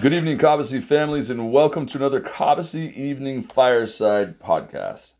[0.00, 5.12] Good evening, Cobbossee families, and welcome to another Cobbossee Evening Fireside podcast.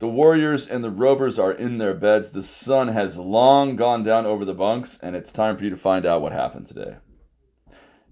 [0.00, 2.30] The Warriors and the Rovers are in their beds.
[2.30, 5.76] The sun has long gone down over the bunks, and it's time for you to
[5.76, 6.96] find out what happened today.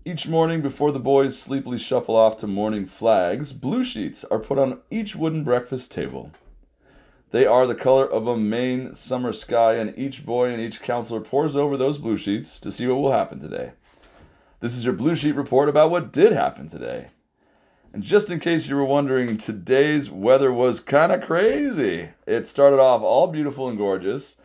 [0.04, 4.60] Each morning, before the boys sleepily shuffle off to morning flags, blue sheets are put
[4.60, 6.30] on each wooden breakfast table.
[7.32, 11.20] They are the color of a Maine summer sky, and each boy and each counselor
[11.20, 13.72] pores over those blue sheets to see what will happen today.
[14.64, 17.08] This is your blue sheet report about what did happen today.
[17.92, 22.08] And just in case you were wondering, today's weather was kind of crazy.
[22.26, 24.36] It started off all beautiful and gorgeous,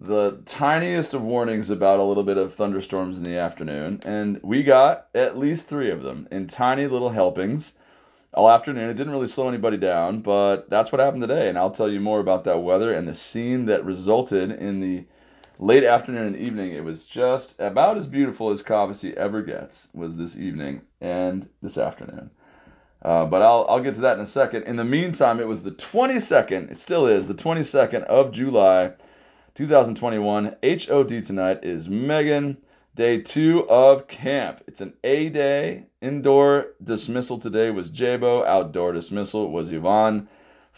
[0.00, 4.64] the tiniest of warnings about a little bit of thunderstorms in the afternoon, and we
[4.64, 7.74] got at least three of them in tiny little helpings
[8.34, 8.90] all afternoon.
[8.90, 12.00] It didn't really slow anybody down, but that's what happened today, and I'll tell you
[12.00, 15.04] more about that weather and the scene that resulted in the
[15.58, 16.72] late afternoon and evening.
[16.72, 21.78] It was just about as beautiful as Cobbossee ever gets was this evening and this
[21.78, 22.30] afternoon.
[23.02, 24.64] Uh, but I'll, I'll get to that in a second.
[24.64, 28.92] In the meantime, it was the 22nd, it still is, the 22nd of July,
[29.54, 30.56] 2021.
[30.62, 32.56] HOD tonight is Megan,
[32.94, 34.62] day two of camp.
[34.66, 35.86] It's an A day.
[36.00, 40.28] Indoor dismissal today was Jabo, outdoor dismissal was Yvonne.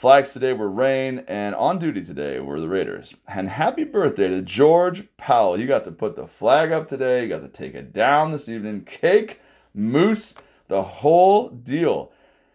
[0.00, 3.14] Flags today were Rain, and on duty today were the Raiders.
[3.28, 5.60] And happy birthday to George Powell.
[5.60, 8.48] You got to put the flag up today, you got to take it down this
[8.48, 8.86] evening.
[8.86, 9.40] Cake,
[9.74, 10.34] moose,
[10.68, 12.12] the whole deal.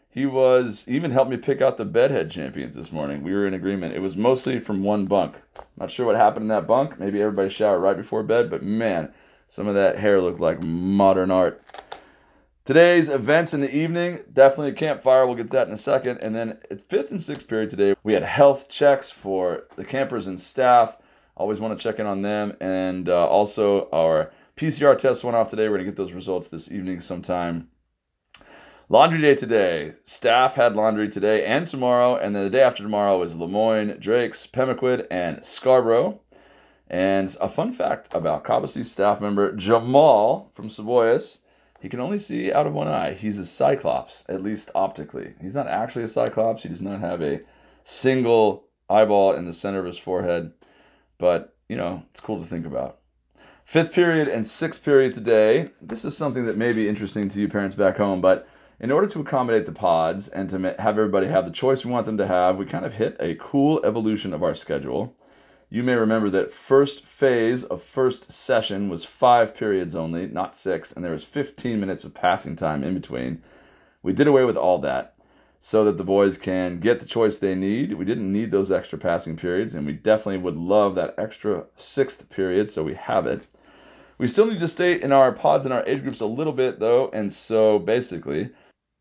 [0.10, 3.22] He was even helped me pick out the bedhead champions this morning.
[3.22, 3.94] We were in agreement.
[3.94, 5.36] It was mostly from one bunk.
[5.78, 7.00] Not sure what happened in that bunk.
[7.00, 9.14] Maybe everybody showered right before bed, but man,
[9.50, 11.62] some of that hair looked like modern art.
[12.66, 15.28] Today's events in the evening, definitely a campfire.
[15.28, 16.24] We'll get that in a second.
[16.24, 20.26] And then at fifth and sixth period today, we had health checks for the campers
[20.26, 20.98] and staff.
[21.38, 22.58] Always want to check in on them.
[22.60, 25.70] And uh, also our PCR tests went off today.
[25.70, 27.68] We're going to get those results this evening sometime.
[28.90, 29.94] Laundry day today.
[30.02, 34.48] Staff had laundry today and tomorrow, and then the day after tomorrow is Lemoyne, Drakes,
[34.48, 36.20] Pemaquid, and Scarborough.
[36.88, 41.38] And a fun fact about Cobbossee staff member Jamal from Savoyas,
[41.86, 43.14] he can only see out of one eye.
[43.14, 45.36] He's a cyclops, at least optically.
[45.40, 46.64] He's not actually a cyclops.
[46.64, 47.42] He does not have a
[47.84, 50.52] single eyeball in the center of his forehead,
[51.20, 53.02] but you know, it's cool to think about.
[53.66, 55.68] Fifth period and sixth period today.
[55.80, 58.48] This is something that may be interesting to you parents back home, but
[58.80, 62.08] in order to accommodate the pods and to have everybody have the choice we want
[62.08, 65.16] them to have, we kind of hit a cool evolution of our schedule.
[65.70, 70.92] You may remember that first phase of first session was five periods only, not six,
[70.92, 73.42] and there was 15 minutes of passing time in between.
[74.04, 75.16] We did away with all that
[75.60, 77.94] so that the boys can get the choice they need.
[77.94, 82.30] We didn't need those extra passing periods, and we definitely would love that extra sixth
[82.30, 83.48] period, so we have it.
[84.20, 86.80] We still need to stay in our pods and our age groups a little bit,
[86.80, 88.52] though, and so basically,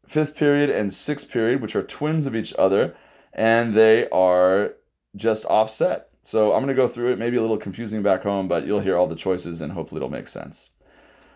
[0.07, 2.97] fifth period and sixth period, which are twins of each other,
[3.35, 4.73] and they are
[5.15, 6.09] just offset.
[6.25, 8.81] So I'm going to go through it, maybe a little confusing back home, but you'll
[8.81, 10.71] hear all the choices and hopefully it'll make sense.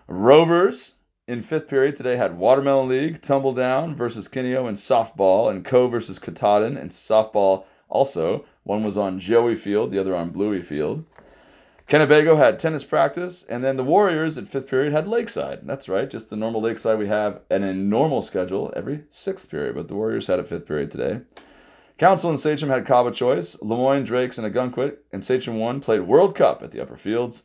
[0.07, 0.95] Rovers
[1.27, 5.89] in fifth period today had Watermelon League, Tumble Down versus Kineo in softball, and Co
[5.89, 8.47] versus Katahdin in softball also.
[8.65, 11.05] One was on Joey Field, the other on Bluey Field.
[11.87, 15.61] Kennebago had tennis practice, and then the Warriors at fifth period had Lakeside.
[15.65, 19.75] That's right, just the normal Lakeside we have, and a normal schedule every sixth period,
[19.75, 21.21] but the Warriors had a fifth period today.
[21.99, 26.37] Council and Sachem had Cobbo Choice, Lemoyne, Drakes, and Ogunquit, and Sachem 1 played World
[26.37, 27.43] Cup at the upper fields.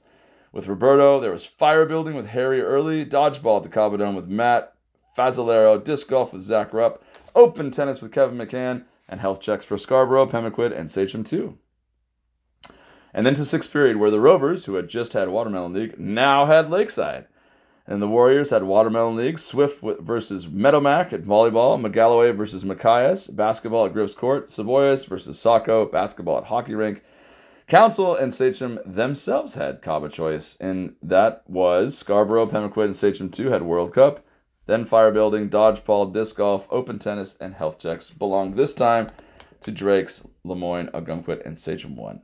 [0.52, 4.28] With Roberto, there was fire building with Harry Early, dodgeball at the Cobbo Dome with
[4.28, 4.76] Matt,
[5.18, 9.80] Fazolero, disc golf with Zach Rupp, open tennis with Kevin McCann, and health checks for
[9.80, 11.58] Scarborough, Pemaquid, and Sachem 2.
[13.16, 16.46] And then to sixth period, where the Rovers, who had just had Watermelon League, now
[16.46, 17.26] had Lakeside.
[17.86, 23.86] And the Warriors had Watermelon League, Swift versus Medomak at volleyball, Magalloway versus Machias, basketball
[23.86, 27.04] at Griff's Court, Savoyas versus Saco, basketball at Hockey Rink.
[27.68, 33.50] Council and Sachem themselves had Cobbo Choice, and that was Scarborough, Pemaquid, and Sachem 2
[33.50, 34.22] had World Cup.
[34.66, 39.10] Then fire building, dodgeball, disc golf, open tennis, and health checks belonged this time
[39.62, 42.22] to Drake's, Lemoyne, Ogunquit, and Sachem 1.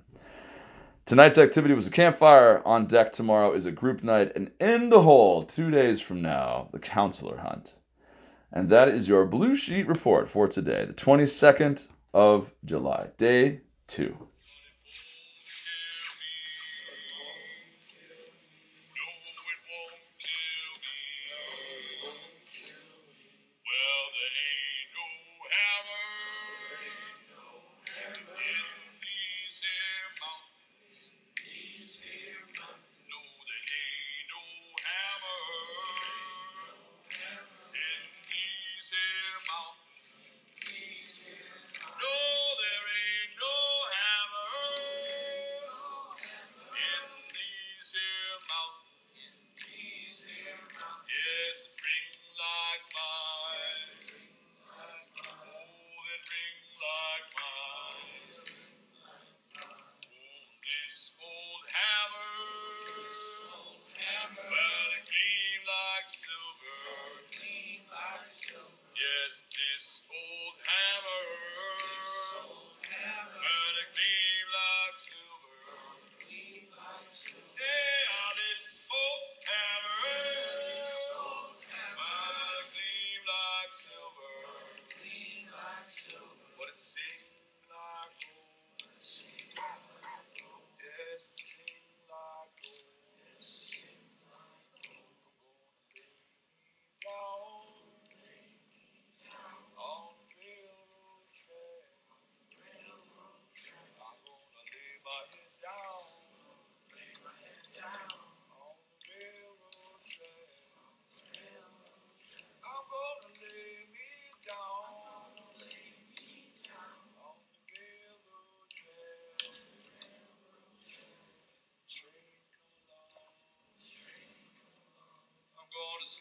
[1.09, 2.61] Tonight's activity was a campfire.
[2.67, 4.31] On deck tomorrow is a group night.
[4.35, 7.73] And in the hole, two days from now, the counselor hunt.
[8.53, 14.28] And that is your blue sheet report for today, the 22nd of July, day two.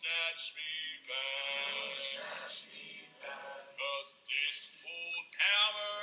[0.09, 0.73] Snatch me
[1.09, 1.97] back.
[1.97, 3.77] Snatch me back.
[3.77, 5.97] 'Cause this old hammer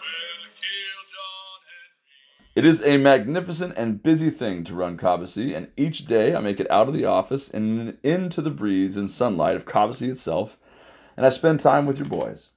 [0.00, 2.52] will kill John Henry.
[2.54, 6.60] It is a magnificent and busy thing to run Cobbossee, and each day I make
[6.60, 10.56] it out of the office and into the breeze and sunlight of Cobbossee itself,
[11.16, 12.50] and I spend time with your boys.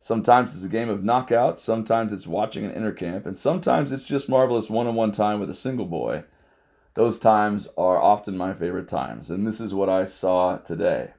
[0.00, 4.30] Sometimes it's a game of knockout, sometimes it's watching an intercamp, and sometimes it's just
[4.30, 6.24] marvelous one on one time with a single boy.
[6.98, 11.10] Those times are often my favorite times, and this is what I saw today.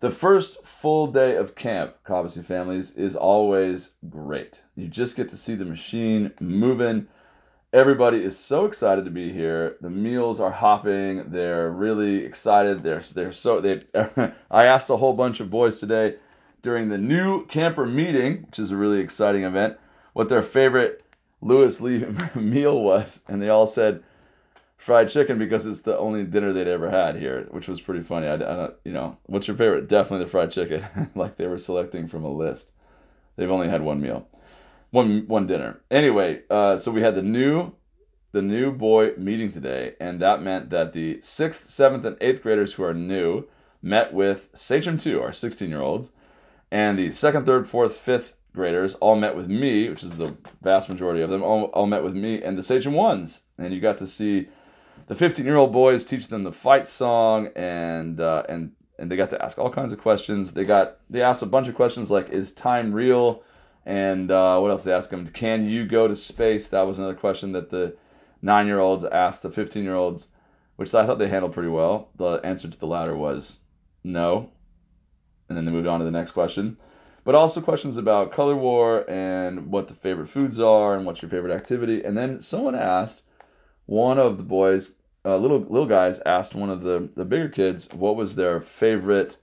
[0.00, 4.62] The first full day of camp, Cobbossee families, is always great.
[4.74, 7.08] You just get to see the machine moving.
[7.72, 9.78] Everybody is so excited to be here.
[9.80, 11.30] The meals are hopping.
[11.30, 12.82] They're really excited.
[12.82, 13.84] They're they're so they.
[14.50, 16.16] I asked a whole bunch of boys today
[16.60, 19.78] during the new camper meeting, which is a really exciting event,
[20.12, 21.04] what their favorite
[21.40, 22.04] Lewis Lee
[22.34, 24.02] meal was, and they all said
[24.76, 28.26] fried chicken because it's the only dinner they'd ever had here, which was pretty funny.
[28.26, 29.88] I, I don't, you know, what's your favorite?
[29.88, 30.84] Definitely the fried chicken,
[31.14, 32.70] like they were selecting from a list.
[33.36, 34.28] They've only had one meal,
[34.90, 35.80] one one dinner.
[35.90, 37.72] Anyway, uh, so we had the new
[38.32, 42.72] the new boy meeting today, and that meant that the sixth, seventh, and eighth graders
[42.72, 43.44] who are new
[43.82, 46.10] met with Sachem 2, our 16 year olds,
[46.70, 50.88] and the second, third, fourth, fifth graders all met with me, which is the vast
[50.88, 53.42] majority of them, all, all met with me and the Sachem ones.
[53.58, 54.48] And you got to see
[55.06, 59.16] the 15 year old boys teach them the fight song, and uh, and and they
[59.16, 60.52] got to ask all kinds of questions.
[60.52, 63.42] They got they asked a bunch of questions like, "Is time real?"
[63.84, 65.26] And uh, what else they asked them?
[65.28, 66.68] Can you go to space?
[66.68, 67.96] That was another question that the
[68.42, 70.28] nine year olds asked the 15 year olds,
[70.74, 72.08] which I thought they handled pretty well.
[72.16, 73.60] The answer to the latter was
[74.02, 74.50] no
[75.48, 76.76] and then they moved on to the next question.
[77.24, 81.30] But also questions about color war and what the favorite foods are and what's your
[81.30, 82.04] favorite activity.
[82.04, 83.22] And then someone asked
[83.86, 87.88] one of the boys, uh, little little guys, asked one of the the bigger kids
[87.94, 89.36] what was their favorite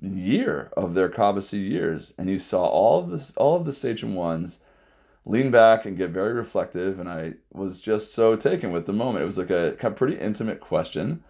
[0.00, 4.14] year of their Cobbossee years, and you saw all of this all of the Sachem
[4.14, 4.58] ones
[5.26, 9.22] lean back and get very reflective, and I was just so taken with the moment.
[9.22, 11.22] It was like a, a pretty intimate question,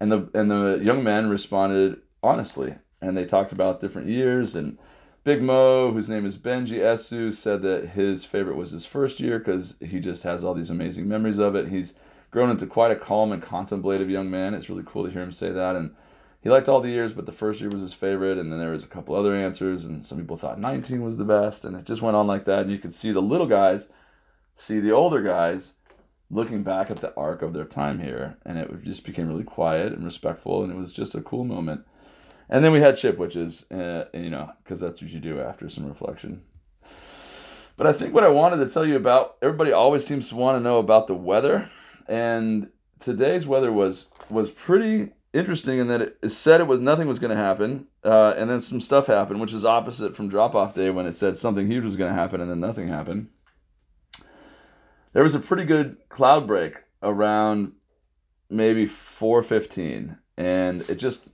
[0.00, 4.54] and the and the young men responded honestly and they talked about different years.
[4.54, 4.78] And
[5.22, 9.38] Big Mo, whose name is Benji Esu, said that his favorite was his first year
[9.38, 11.68] because he just has all these amazing memories of it.
[11.68, 11.92] He's
[12.30, 14.54] grown into quite a calm and contemplative young man.
[14.54, 15.76] It's really cool to hear him say that.
[15.76, 15.94] And
[16.42, 18.38] he liked all the years, but the first year was his favorite.
[18.38, 21.24] And then there was a couple other answers, and some people thought 19 was the
[21.24, 21.66] best.
[21.66, 22.60] And it just went on like that.
[22.60, 23.88] And you could see the little guys
[24.54, 25.74] see the older guys
[26.30, 28.38] looking back at the arc of their time here.
[28.46, 30.64] And it just became really quiet and respectful.
[30.64, 31.84] And it was just a cool moment.
[32.50, 35.86] And then we had Chipwiches, uh, you know, because that's what you do after some
[35.86, 36.42] reflection.
[37.76, 40.58] But I think what I wanted to tell you about, everybody always seems to want
[40.58, 41.70] to know about the weather,
[42.08, 47.20] and today's weather was was pretty interesting in that it said it was nothing was
[47.20, 50.74] going to happen, uh, and then some stuff happened, which is opposite from drop off
[50.74, 53.28] day when it said something huge was going to happen and then nothing happened.
[55.12, 57.72] There was a pretty good cloud break around
[58.50, 61.26] maybe 4:15, and it just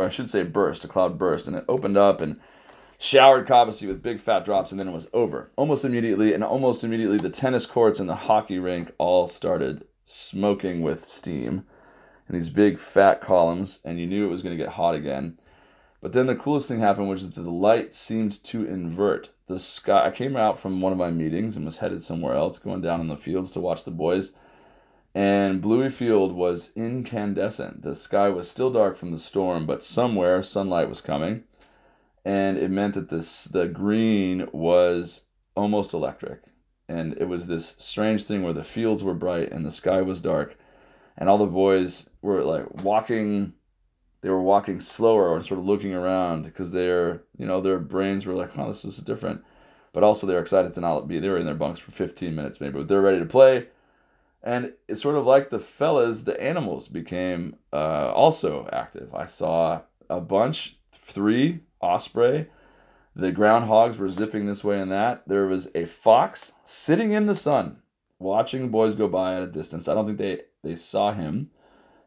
[0.00, 2.40] or I should say burst, a cloud burst, and it opened up and
[2.98, 6.32] showered Cobbossee with big fat drops, and then it was over almost immediately.
[6.32, 11.64] And almost immediately, the tennis courts and the hockey rink all started smoking with steam
[12.26, 15.38] and these big fat columns, and you knew it was going to get hot again.
[16.00, 19.28] But then the coolest thing happened, which is that the light seemed to invert.
[19.48, 20.06] The sky.
[20.06, 23.00] I came out from one of my meetings and was headed somewhere else, going down
[23.00, 24.30] in the fields to watch the boys
[25.14, 27.82] and Bluey Field was incandescent.
[27.82, 31.42] The sky was still dark from the storm, but somewhere sunlight was coming,
[32.24, 35.22] and it meant that this the green was
[35.56, 36.42] almost electric.
[36.88, 40.20] And it was this strange thing where the fields were bright and the sky was
[40.20, 40.56] dark,
[41.18, 43.52] and all the boys were like walking.
[44.22, 48.26] They were walking slower and sort of looking around because their, you know, their brains
[48.26, 49.42] were like, "Oh, this is different,"
[49.92, 51.18] but also they're excited to not be.
[51.18, 53.66] They were in their bunks for 15 minutes maybe, but they're ready to play
[54.42, 59.14] and it's sort of like the fellas, the animals became uh, also active.
[59.14, 62.46] I saw a bunch, three osprey.
[63.16, 65.22] The groundhogs were zipping this way and that.
[65.26, 67.82] There was a fox sitting in the sun,
[68.18, 69.88] watching the boys go by at a distance.
[69.88, 71.50] I don't think they they saw him.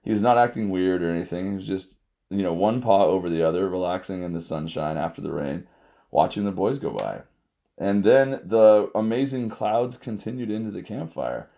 [0.03, 1.49] He was not acting weird or anything.
[1.49, 1.95] He was just
[2.31, 5.67] you know one paw over the other, relaxing in the sunshine after the rain,
[6.09, 7.21] watching the boys go by.
[7.77, 11.49] And then the amazing clouds continued into the campfire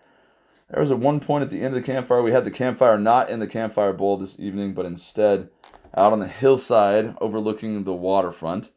[0.70, 2.98] there was at one point at the end of the campfire, we had the campfire
[2.98, 5.50] not in the campfire bowl this evening, but instead
[5.96, 8.72] out on the hillside overlooking the waterfront.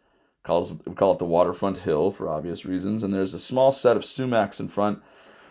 [0.44, 3.02] Calls, we call it the waterfront hill for obvious reasons.
[3.02, 5.00] And there's a small set of sumacs in front,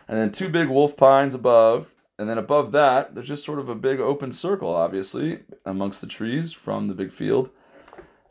[0.07, 3.69] and then two big wolf pines above, and then above that, there's just sort of
[3.69, 7.49] a big open circle, obviously, amongst the trees from the big field.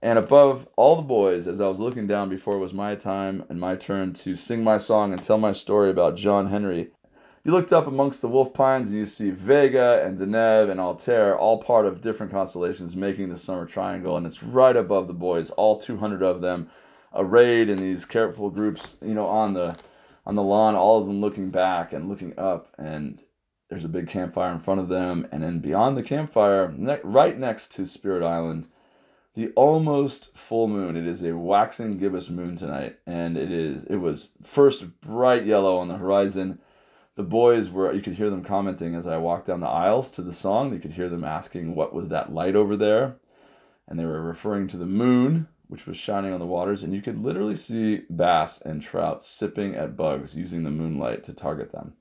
[0.02, 3.44] And above all the boys, as I was looking down before it was my time
[3.48, 6.90] and my turn to sing my song and tell my story about John Henry,
[7.46, 11.38] you looked up amongst the wolf pines and you see Vega and Deneb and Altair,
[11.38, 14.16] all part of different constellations making the summer triangle.
[14.16, 16.68] And it's right above the boys, all 200 of them,
[17.14, 19.76] arrayed in these careful groups, you know, on the
[20.26, 22.74] on the lawn, all of them looking back and looking up.
[22.78, 23.22] And
[23.68, 25.28] there's a big campfire in front of them.
[25.30, 28.66] And then beyond the campfire, ne- right next to Spirit Island,
[29.34, 30.96] the almost full moon.
[30.96, 35.76] It is a waxing gibbous moon tonight, and it is it was first bright yellow
[35.76, 36.58] on the horizon
[37.16, 40.22] the boys were you could hear them commenting as I walked down the aisles to
[40.22, 40.72] the song.
[40.72, 43.16] You could hear them asking what was that light over there,
[43.88, 47.00] and they were referring to the moon, which was shining on the waters, and you
[47.00, 51.94] could literally see bass and trout sipping at bugs using the moonlight to target them.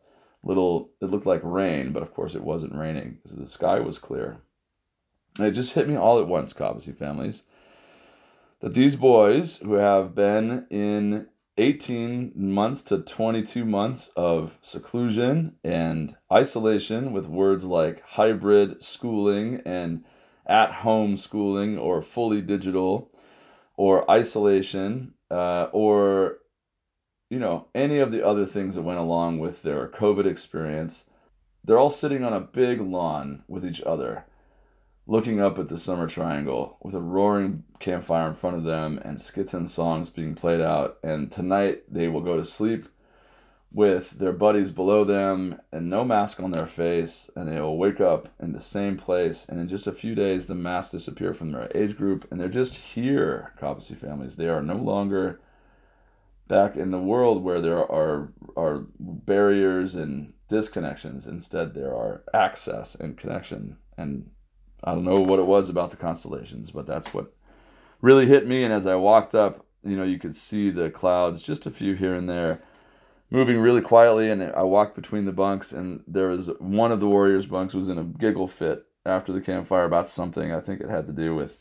[0.43, 3.97] Little, it looked like rain, but of course it wasn't raining because the sky was
[3.97, 4.37] clear.
[5.37, 7.43] And it just hit me all at once, Cobbossee families,
[8.59, 16.15] that these boys who have been in 18 months to 22 months of seclusion and
[16.31, 20.03] isolation with words like hybrid schooling and
[20.45, 23.09] at home schooling or fully digital
[23.77, 26.39] or isolation uh, or
[27.29, 31.05] you know any of the other things that went along with their covid experience.
[31.63, 34.25] They're all sitting on a big lawn with each other
[35.07, 39.21] looking up at the summer triangle with a roaring campfire in front of them and
[39.21, 40.97] skits and songs being played out.
[41.03, 42.87] And tonight they will go to sleep
[43.71, 47.29] with their buddies below them and no mask on their face.
[47.35, 49.45] And they will wake up in the same place.
[49.47, 52.27] And in just a few days, the masks disappear from their age group.
[52.31, 54.35] And they're just here, Cobbossee families.
[54.35, 55.39] They are no longer
[56.47, 61.27] back in the world where there are, are barriers and disconnections.
[61.27, 63.77] Instead, there are access and connection.
[63.97, 64.29] And
[64.85, 67.33] I don't know what it was about the constellations, but that's what
[68.01, 68.63] really hit me.
[68.63, 71.95] And as I walked up, you know, you could see the clouds, just a few
[71.95, 72.61] here and there,
[73.31, 74.29] moving really quietly.
[74.29, 77.89] And I walked between the bunks, and there was one of the warriors' bunks was
[77.89, 80.53] in a giggle fit after the campfire about something.
[80.53, 81.57] I think it had to do with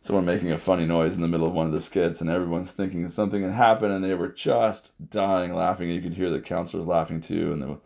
[0.00, 2.70] someone making a funny noise in the middle of one of the skits, and everyone's
[2.70, 5.90] thinking something had happened, and they were just dying laughing.
[5.90, 7.78] You could hear the counselors laughing too, and the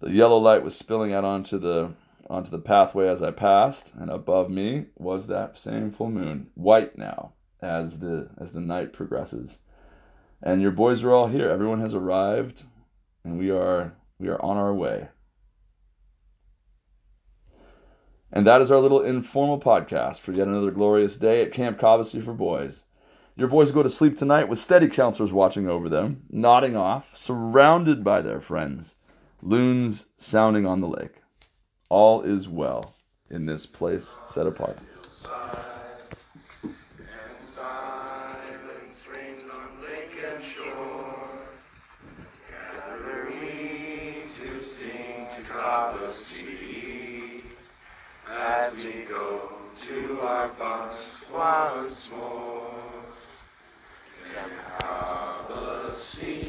[0.00, 1.90] the yellow light was spilling out onto the
[2.28, 6.98] onto the pathway as I passed, and above me was that same full moon, white
[6.98, 9.58] now as the as the night progresses.
[10.42, 11.48] And your boys are all here.
[11.48, 12.62] Everyone has arrived,
[13.24, 15.08] and we are we are on our way.
[18.32, 22.24] And that is our little informal podcast for yet another glorious day at Camp Cobbossee
[22.24, 22.84] for Boys.
[23.36, 28.02] Your boys go to sleep tonight with steady counselors watching over them, nodding off, surrounded
[28.02, 28.96] by their friends,
[29.42, 31.22] loons sounding on the lake
[31.88, 32.94] all is well
[33.30, 34.78] in this place set apart.
[51.32, 52.46] Once more.
[54.80, 56.45] Cobbossee, dear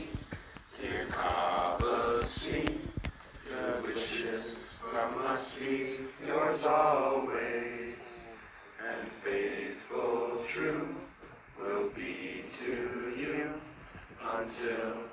[5.59, 7.95] be yours always,
[8.87, 10.87] and faithful, true,
[11.59, 13.49] will be to you
[14.21, 15.06] until.